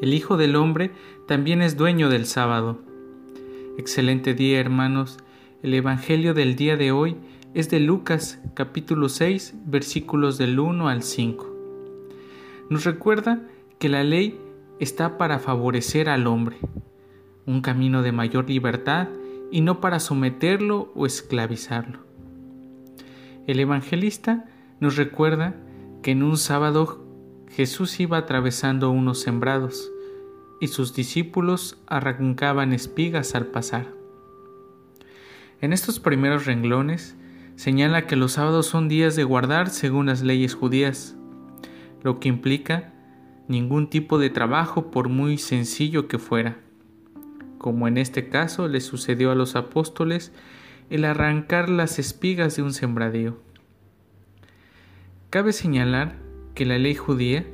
el 0.00 0.14
Hijo 0.14 0.36
del 0.36 0.56
Hombre 0.56 0.92
también 1.26 1.62
es 1.62 1.76
dueño 1.76 2.08
del 2.08 2.26
sábado. 2.26 2.78
Excelente 3.76 4.34
día, 4.34 4.60
hermanos. 4.60 5.18
El 5.62 5.74
Evangelio 5.74 6.34
del 6.34 6.54
día 6.54 6.76
de 6.76 6.92
hoy 6.92 7.16
es 7.54 7.68
de 7.70 7.80
Lucas 7.80 8.40
capítulo 8.54 9.08
6 9.08 9.54
versículos 9.66 10.38
del 10.38 10.60
1 10.60 10.88
al 10.88 11.02
5. 11.02 11.46
Nos 12.70 12.84
recuerda 12.84 13.42
que 13.78 13.88
la 13.88 14.04
ley 14.04 14.38
está 14.78 15.18
para 15.18 15.40
favorecer 15.40 16.08
al 16.08 16.26
hombre, 16.26 16.58
un 17.46 17.60
camino 17.60 18.02
de 18.02 18.12
mayor 18.12 18.48
libertad 18.48 19.08
y 19.50 19.62
no 19.62 19.80
para 19.80 19.98
someterlo 19.98 20.92
o 20.94 21.06
esclavizarlo. 21.06 22.00
El 23.48 23.58
evangelista 23.58 24.44
nos 24.78 24.96
recuerda 24.96 25.56
que 26.02 26.12
en 26.12 26.22
un 26.22 26.36
sábado 26.36 27.07
Jesús 27.50 27.98
iba 28.00 28.18
atravesando 28.18 28.90
unos 28.90 29.20
sembrados 29.20 29.90
y 30.60 30.68
sus 30.68 30.94
discípulos 30.94 31.78
arrancaban 31.86 32.72
espigas 32.72 33.34
al 33.34 33.46
pasar. 33.46 33.92
En 35.60 35.72
estos 35.72 35.98
primeros 36.00 36.46
renglones 36.46 37.16
señala 37.56 38.06
que 38.06 38.16
los 38.16 38.32
sábados 38.32 38.66
son 38.66 38.88
días 38.88 39.16
de 39.16 39.24
guardar 39.24 39.70
según 39.70 40.06
las 40.06 40.22
leyes 40.22 40.54
judías, 40.54 41.16
lo 42.02 42.20
que 42.20 42.28
implica 42.28 42.92
ningún 43.48 43.90
tipo 43.90 44.18
de 44.18 44.30
trabajo 44.30 44.90
por 44.90 45.08
muy 45.08 45.38
sencillo 45.38 46.06
que 46.06 46.18
fuera, 46.18 46.58
como 47.56 47.88
en 47.88 47.96
este 47.96 48.28
caso 48.28 48.68
le 48.68 48.80
sucedió 48.80 49.32
a 49.32 49.34
los 49.34 49.56
apóstoles 49.56 50.32
el 50.90 51.04
arrancar 51.04 51.68
las 51.68 51.98
espigas 51.98 52.56
de 52.56 52.62
un 52.62 52.72
sembradío. 52.72 53.38
Cabe 55.30 55.52
señalar 55.52 56.27
que 56.58 56.66
la 56.66 56.76
ley 56.76 56.96
judía 56.96 57.46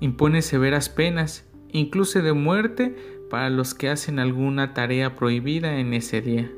impone 0.00 0.42
severas 0.42 0.88
penas, 0.88 1.46
incluso 1.70 2.22
de 2.22 2.32
muerte, 2.32 2.96
para 3.30 3.50
los 3.50 3.72
que 3.72 3.88
hacen 3.88 4.18
alguna 4.18 4.74
tarea 4.74 5.14
prohibida 5.14 5.78
en 5.78 5.94
ese 5.94 6.20
día. 6.20 6.50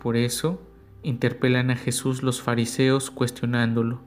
Por 0.00 0.16
eso, 0.16 0.60
interpelan 1.02 1.72
a 1.72 1.76
Jesús 1.76 2.22
los 2.22 2.42
fariseos 2.42 3.10
cuestionándolo. 3.10 4.02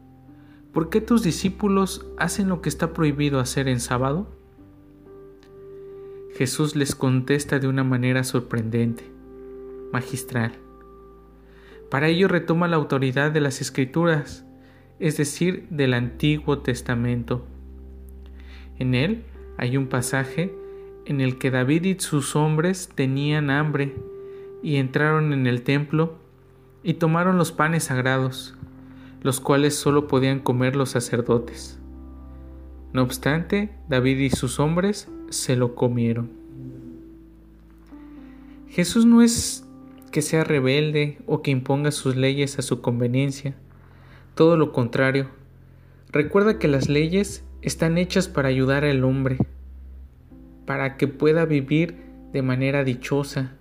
¿Por 0.71 0.89
qué 0.89 1.01
tus 1.01 1.23
discípulos 1.23 2.05
hacen 2.17 2.47
lo 2.47 2.61
que 2.61 2.69
está 2.69 2.93
prohibido 2.93 3.41
hacer 3.41 3.67
en 3.67 3.81
sábado? 3.81 4.29
Jesús 6.37 6.73
les 6.77 6.95
contesta 6.95 7.59
de 7.59 7.67
una 7.67 7.83
manera 7.83 8.23
sorprendente, 8.23 9.03
magistral. 9.91 10.53
Para 11.91 12.07
ello 12.07 12.29
retoma 12.29 12.69
la 12.69 12.77
autoridad 12.77 13.29
de 13.29 13.41
las 13.41 13.59
escrituras, 13.59 14.45
es 15.00 15.17
decir, 15.17 15.66
del 15.69 15.94
Antiguo 15.94 16.59
Testamento. 16.59 17.45
En 18.78 18.95
él 18.95 19.23
hay 19.58 19.78
un 19.78 19.88
pasaje 19.88 20.53
en 21.05 21.22
el 21.22 21.38
que 21.38 21.52
David 21.52 21.83
y 21.86 22.00
sus 22.00 22.36
hombres 22.36 22.89
tenían 22.94 23.50
hambre 23.50 23.95
y 24.61 24.75
entraron 24.75 25.33
en 25.33 25.47
el 25.47 25.64
templo 25.64 26.17
y 26.83 26.95
tomaron 26.95 27.38
los 27.38 27.52
panes 27.52 27.86
sagrados, 27.86 28.55
los 29.22 29.39
cuales 29.39 29.75
solo 29.75 30.08
podían 30.08 30.39
comer 30.39 30.75
los 30.75 30.92
sacerdotes. 30.92 31.80
No 32.94 33.03
obstante, 33.03 33.70
David 33.88 34.17
y 34.20 34.30
sus 34.30 34.59
hombres 34.59 35.09
se 35.30 35.55
lo 35.55 35.75
comieron. 35.75 36.31
Jesús 38.67 39.05
no 39.05 39.22
es 39.22 39.66
que 40.11 40.22
sea 40.22 40.44
rebelde 40.44 41.20
o 41.25 41.42
que 41.42 41.52
imponga 41.52 41.92
sus 41.92 42.16
leyes 42.16 42.59
a 42.59 42.61
su 42.61 42.81
conveniencia, 42.81 43.55
todo 44.39 44.55
lo 44.55 44.71
contrario, 44.71 45.27
recuerda 46.13 46.59
que 46.59 46.69
las 46.69 46.87
leyes 46.87 47.43
están 47.61 47.97
hechas 47.97 48.29
para 48.29 48.47
ayudar 48.47 48.85
al 48.85 49.03
hombre, 49.03 49.37
para 50.65 50.95
que 50.95 51.09
pueda 51.09 51.43
vivir 51.43 51.97
de 52.31 52.41
manera 52.41 52.86
dichosa, 52.86 53.52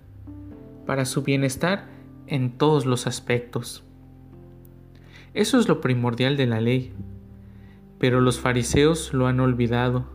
para 0.85 1.03
su 1.03 1.23
bienestar 1.23 1.89
en 2.27 2.57
todos 2.57 2.85
los 2.85 3.07
aspectos. 3.07 3.83
Eso 5.33 5.59
es 5.59 5.67
lo 5.67 5.81
primordial 5.81 6.37
de 6.37 6.45
la 6.45 6.61
ley, 6.61 6.93
pero 7.97 8.21
los 8.21 8.39
fariseos 8.39 9.13
lo 9.13 9.27
han 9.27 9.41
olvidado. 9.41 10.05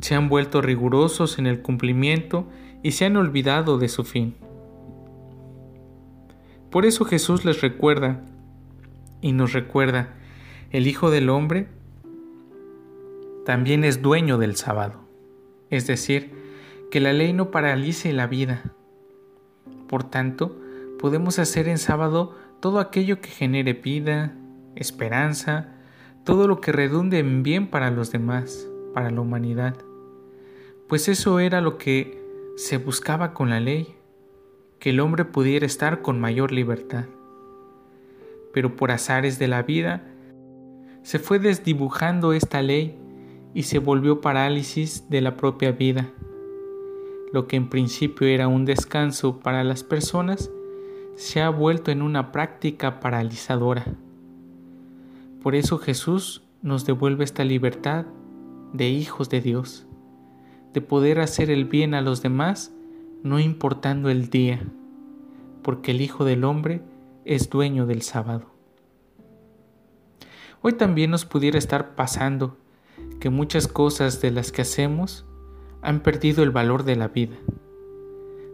Se 0.00 0.16
han 0.16 0.28
vuelto 0.28 0.60
rigurosos 0.60 1.38
en 1.38 1.46
el 1.46 1.62
cumplimiento 1.62 2.48
y 2.82 2.90
se 2.90 3.04
han 3.04 3.16
olvidado 3.16 3.78
de 3.78 3.86
su 3.86 4.02
fin. 4.02 4.34
Por 6.68 6.84
eso 6.84 7.04
Jesús 7.04 7.44
les 7.44 7.60
recuerda 7.60 8.24
y 9.20 9.32
nos 9.32 9.52
recuerda, 9.52 10.14
el 10.70 10.86
Hijo 10.86 11.10
del 11.10 11.28
Hombre 11.30 11.68
también 13.44 13.84
es 13.84 14.02
dueño 14.02 14.38
del 14.38 14.56
sábado, 14.56 15.00
es 15.70 15.86
decir, 15.86 16.32
que 16.90 17.00
la 17.00 17.12
ley 17.12 17.32
no 17.32 17.50
paralice 17.50 18.12
la 18.12 18.26
vida. 18.26 18.72
Por 19.88 20.04
tanto, 20.04 20.60
podemos 20.98 21.38
hacer 21.38 21.68
en 21.68 21.78
sábado 21.78 22.36
todo 22.60 22.80
aquello 22.80 23.20
que 23.20 23.28
genere 23.28 23.74
vida, 23.74 24.36
esperanza, 24.74 25.74
todo 26.24 26.48
lo 26.48 26.60
que 26.60 26.72
redunde 26.72 27.18
en 27.18 27.42
bien 27.42 27.68
para 27.68 27.90
los 27.90 28.10
demás, 28.10 28.68
para 28.94 29.10
la 29.10 29.20
humanidad. 29.20 29.76
Pues 30.88 31.08
eso 31.08 31.38
era 31.40 31.60
lo 31.60 31.78
que 31.78 32.20
se 32.56 32.78
buscaba 32.78 33.32
con 33.32 33.50
la 33.50 33.60
ley, 33.60 33.96
que 34.80 34.90
el 34.90 35.00
hombre 35.00 35.24
pudiera 35.24 35.66
estar 35.66 36.02
con 36.02 36.20
mayor 36.20 36.52
libertad 36.52 37.06
pero 38.56 38.74
por 38.74 38.90
azares 38.90 39.38
de 39.38 39.48
la 39.48 39.62
vida, 39.64 40.02
se 41.02 41.18
fue 41.18 41.38
desdibujando 41.38 42.32
esta 42.32 42.62
ley 42.62 42.96
y 43.52 43.64
se 43.64 43.78
volvió 43.78 44.22
parálisis 44.22 45.10
de 45.10 45.20
la 45.20 45.36
propia 45.36 45.72
vida. 45.72 46.08
Lo 47.34 47.48
que 47.48 47.56
en 47.56 47.68
principio 47.68 48.26
era 48.26 48.48
un 48.48 48.64
descanso 48.64 49.40
para 49.40 49.62
las 49.62 49.84
personas, 49.84 50.50
se 51.16 51.42
ha 51.42 51.50
vuelto 51.50 51.90
en 51.90 52.00
una 52.00 52.32
práctica 52.32 52.98
paralizadora. 52.98 53.84
Por 55.42 55.54
eso 55.54 55.76
Jesús 55.76 56.42
nos 56.62 56.86
devuelve 56.86 57.24
esta 57.24 57.44
libertad 57.44 58.06
de 58.72 58.88
hijos 58.88 59.28
de 59.28 59.42
Dios, 59.42 59.86
de 60.72 60.80
poder 60.80 61.20
hacer 61.20 61.50
el 61.50 61.66
bien 61.66 61.92
a 61.92 62.00
los 62.00 62.22
demás 62.22 62.72
no 63.22 63.38
importando 63.38 64.08
el 64.08 64.30
día, 64.30 64.62
porque 65.62 65.90
el 65.90 66.00
Hijo 66.00 66.24
del 66.24 66.42
Hombre 66.42 66.80
es 67.26 67.50
dueño 67.50 67.86
del 67.86 68.02
sábado. 68.02 68.46
Hoy 70.62 70.74
también 70.74 71.10
nos 71.10 71.24
pudiera 71.24 71.58
estar 71.58 71.96
pasando 71.96 72.56
que 73.20 73.30
muchas 73.30 73.66
cosas 73.66 74.20
de 74.20 74.30
las 74.30 74.52
que 74.52 74.62
hacemos 74.62 75.26
han 75.82 76.00
perdido 76.00 76.44
el 76.44 76.50
valor 76.50 76.84
de 76.84 76.96
la 76.96 77.08
vida. 77.08 77.36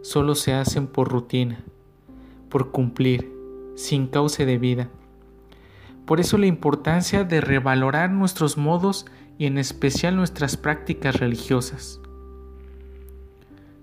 Solo 0.01 0.33
se 0.35 0.53
hacen 0.53 0.87
por 0.87 1.09
rutina, 1.09 1.63
por 2.49 2.71
cumplir, 2.71 3.31
sin 3.75 4.07
cauce 4.07 4.45
de 4.45 4.57
vida. 4.57 4.89
Por 6.05 6.19
eso 6.19 6.37
la 6.37 6.47
importancia 6.47 7.23
de 7.23 7.41
revalorar 7.41 8.11
nuestros 8.11 8.57
modos 8.57 9.05
y 9.37 9.45
en 9.45 9.59
especial 9.59 10.15
nuestras 10.15 10.57
prácticas 10.57 11.19
religiosas. 11.19 12.01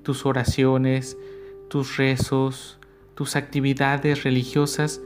Tus 0.02 0.26
oraciones, 0.26 1.16
tus 1.68 1.96
rezos, 1.96 2.79
tus 3.20 3.36
actividades 3.36 4.24
religiosas 4.24 5.02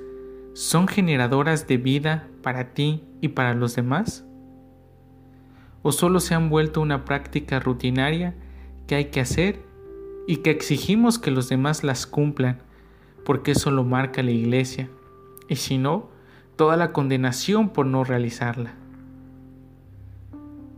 son 0.53 0.87
generadoras 0.87 1.67
de 1.67 1.79
vida 1.79 2.29
para 2.45 2.73
ti 2.73 3.03
y 3.21 3.31
para 3.31 3.55
los 3.55 3.75
demás? 3.75 4.25
¿O 5.83 5.91
solo 5.91 6.21
se 6.21 6.37
han 6.37 6.49
vuelto 6.49 6.81
una 6.81 7.05
práctica 7.05 7.59
rutinaria 7.59 8.37
que 8.87 8.95
hay 8.95 9.07
que 9.07 9.19
hacer 9.19 9.65
y 10.29 10.37
que 10.37 10.51
exigimos 10.51 11.19
que 11.19 11.33
los 11.33 11.49
demás 11.49 11.83
las 11.83 12.07
cumplan 12.07 12.63
porque 13.25 13.51
eso 13.51 13.73
lo 13.73 13.83
marca 13.83 14.23
la 14.23 14.31
iglesia 14.31 14.89
y 15.49 15.57
si 15.57 15.77
no, 15.77 16.09
toda 16.55 16.77
la 16.77 16.93
condenación 16.93 17.71
por 17.71 17.85
no 17.85 18.05
realizarla? 18.05 18.75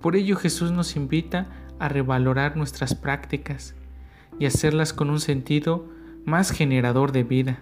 Por 0.01 0.17
ello 0.17 0.37
Jesús 0.37 0.73
nos 0.73 0.97
invita 0.97 1.49
a 1.81 1.91
revalorar 1.91 2.57
nuestras 2.57 2.95
prácticas 2.95 3.75
y 4.39 4.47
hacerlas 4.47 4.95
con 4.95 5.11
un 5.11 5.21
sentido 5.21 5.95
más 6.27 6.51
generador 6.51 7.13
de 7.13 7.23
vida, 7.23 7.61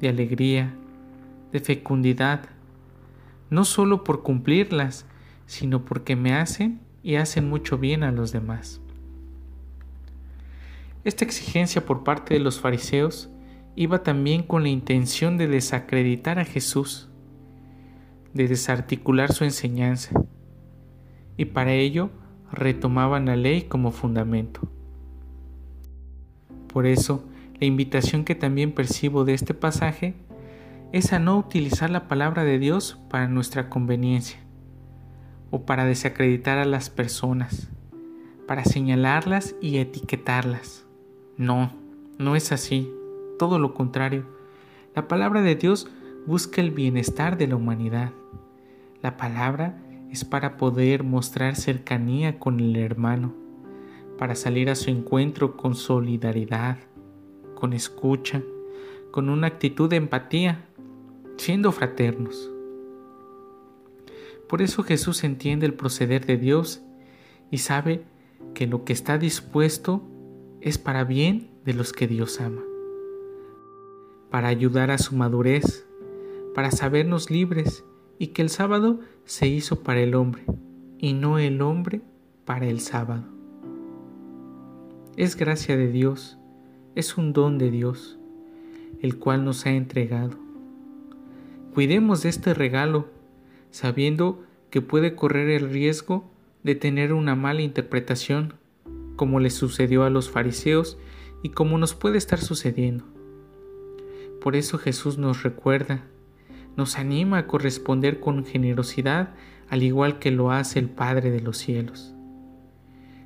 de 0.00 0.10
alegría, 0.10 0.74
de 1.50 1.60
fecundidad, 1.60 2.42
no 3.48 3.64
solo 3.64 4.04
por 4.04 4.22
cumplirlas, 4.22 5.06
sino 5.46 5.84
porque 5.86 6.14
me 6.14 6.34
hacen 6.34 6.80
y 7.02 7.14
hacen 7.14 7.48
mucho 7.48 7.78
bien 7.78 8.02
a 8.02 8.12
los 8.12 8.32
demás. 8.32 8.82
Esta 11.04 11.24
exigencia 11.24 11.86
por 11.86 12.04
parte 12.04 12.34
de 12.34 12.40
los 12.40 12.60
fariseos 12.60 13.30
iba 13.76 14.02
también 14.02 14.42
con 14.42 14.62
la 14.62 14.68
intención 14.68 15.38
de 15.38 15.48
desacreditar 15.48 16.38
a 16.38 16.44
Jesús, 16.44 17.08
de 18.34 18.46
desarticular 18.46 19.32
su 19.32 19.44
enseñanza, 19.44 20.20
y 21.38 21.46
para 21.46 21.72
ello 21.72 22.10
retomaban 22.52 23.24
la 23.24 23.36
ley 23.36 23.62
como 23.62 23.90
fundamento. 23.90 24.60
Por 26.68 26.84
eso, 26.84 27.24
la 27.58 27.66
invitación 27.66 28.24
que 28.24 28.34
también 28.34 28.72
percibo 28.72 29.24
de 29.24 29.34
este 29.34 29.54
pasaje 29.54 30.14
es 30.92 31.12
a 31.12 31.18
no 31.18 31.38
utilizar 31.38 31.90
la 31.90 32.08
palabra 32.08 32.44
de 32.44 32.58
Dios 32.58 32.98
para 33.08 33.28
nuestra 33.28 33.68
conveniencia 33.68 34.38
o 35.50 35.64
para 35.64 35.84
desacreditar 35.84 36.58
a 36.58 36.64
las 36.64 36.90
personas, 36.90 37.70
para 38.46 38.64
señalarlas 38.64 39.54
y 39.60 39.78
etiquetarlas. 39.78 40.86
No, 41.36 41.72
no 42.18 42.36
es 42.36 42.52
así, 42.52 42.90
todo 43.38 43.58
lo 43.58 43.74
contrario. 43.74 44.26
La 44.94 45.08
palabra 45.08 45.42
de 45.42 45.54
Dios 45.54 45.88
busca 46.26 46.60
el 46.60 46.70
bienestar 46.70 47.36
de 47.36 47.46
la 47.46 47.56
humanidad. 47.56 48.12
La 49.02 49.16
palabra 49.16 49.78
es 50.10 50.24
para 50.24 50.56
poder 50.56 51.04
mostrar 51.04 51.56
cercanía 51.56 52.38
con 52.38 52.60
el 52.60 52.76
hermano, 52.76 53.34
para 54.18 54.34
salir 54.34 54.70
a 54.70 54.74
su 54.74 54.90
encuentro 54.90 55.56
con 55.56 55.74
solidaridad, 55.74 56.78
con 57.56 57.72
escucha, 57.72 58.40
con 59.10 59.28
una 59.28 59.48
actitud 59.48 59.90
de 59.90 59.96
empatía, 59.96 60.64
siendo 61.36 61.72
fraternos. 61.72 62.52
Por 64.48 64.62
eso 64.62 64.84
Jesús 64.84 65.24
entiende 65.24 65.66
el 65.66 65.74
proceder 65.74 66.24
de 66.24 66.36
Dios 66.36 66.82
y 67.50 67.58
sabe 67.58 68.04
que 68.54 68.68
lo 68.68 68.84
que 68.84 68.92
está 68.92 69.18
dispuesto 69.18 70.02
es 70.60 70.78
para 70.78 71.02
bien 71.02 71.50
de 71.64 71.74
los 71.74 71.92
que 71.92 72.06
Dios 72.06 72.40
ama, 72.40 72.62
para 74.30 74.48
ayudar 74.48 74.92
a 74.92 74.98
su 74.98 75.16
madurez, 75.16 75.86
para 76.54 76.70
sabernos 76.70 77.30
libres 77.30 77.84
y 78.18 78.28
que 78.28 78.42
el 78.42 78.50
sábado 78.50 79.00
se 79.24 79.48
hizo 79.48 79.82
para 79.82 80.00
el 80.00 80.14
hombre 80.14 80.44
y 80.98 81.12
no 81.12 81.38
el 81.38 81.60
hombre 81.60 82.02
para 82.44 82.66
el 82.66 82.80
sábado. 82.80 83.24
Es 85.16 85.36
gracia 85.36 85.76
de 85.76 85.90
Dios, 85.90 86.35
es 86.96 87.16
un 87.16 87.32
don 87.32 87.58
de 87.58 87.70
Dios, 87.70 88.18
el 89.00 89.18
cual 89.18 89.44
nos 89.44 89.64
ha 89.66 89.70
entregado. 89.70 90.36
Cuidemos 91.72 92.24
de 92.24 92.30
este 92.30 92.54
regalo, 92.54 93.08
sabiendo 93.70 94.42
que 94.70 94.82
puede 94.82 95.14
correr 95.14 95.48
el 95.50 95.70
riesgo 95.70 96.28
de 96.64 96.74
tener 96.74 97.12
una 97.12 97.36
mala 97.36 97.62
interpretación, 97.62 98.54
como 99.14 99.38
le 99.38 99.50
sucedió 99.50 100.02
a 100.02 100.10
los 100.10 100.28
fariseos 100.28 100.98
y 101.44 101.50
como 101.50 101.78
nos 101.78 101.94
puede 101.94 102.18
estar 102.18 102.40
sucediendo. 102.40 103.04
Por 104.40 104.56
eso 104.56 104.78
Jesús 104.78 105.18
nos 105.18 105.44
recuerda 105.44 106.02
nos 106.76 106.98
anima 106.98 107.38
a 107.38 107.46
corresponder 107.46 108.20
con 108.20 108.44
generosidad 108.44 109.34
al 109.68 109.82
igual 109.82 110.18
que 110.18 110.30
lo 110.30 110.52
hace 110.52 110.78
el 110.78 110.90
Padre 110.90 111.30
de 111.30 111.40
los 111.40 111.56
cielos. 111.56 112.14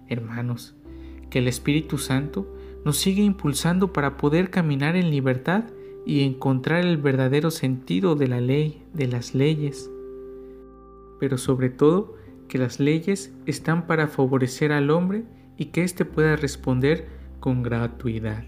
Hermanos, 0.09 0.77
que 1.29 1.41
el 1.41 1.49
Espíritu 1.49 1.99
Santo 1.99 2.55
nos 2.85 2.97
siga 2.97 3.23
impulsando 3.23 3.93
para 3.93 4.17
poder 4.17 4.51
caminar 4.51 4.97
en 4.97 5.11
libertad 5.11 5.65
y 6.07 6.23
encontrar 6.23 6.85
el 6.85 6.97
verdadero 6.97 7.51
sentido 7.51 8.15
de 8.15 8.29
la 8.29 8.41
ley, 8.41 8.83
de 8.95 9.07
las 9.07 9.35
leyes. 9.35 9.91
Pero 11.19 11.37
sobre 11.39 11.71
todo, 11.71 12.15
que 12.49 12.59
las 12.59 12.81
leyes 12.81 13.33
están 13.47 13.87
para 13.87 14.09
favorecer 14.09 14.73
al 14.73 14.91
hombre 14.91 15.25
y 15.57 15.67
que 15.67 15.85
éste 15.85 16.05
pueda 16.05 16.37
responder 16.37 17.07
con 17.39 17.63
gratuidad. 17.63 18.45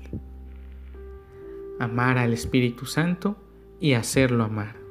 Amar 1.79 2.19
al 2.19 2.33
Espíritu 2.33 2.87
Santo 2.87 3.37
y 3.81 3.93
hacerlo 3.93 4.45
amar. 4.45 4.82